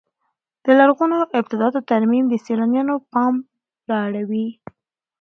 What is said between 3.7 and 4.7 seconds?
را اړوي.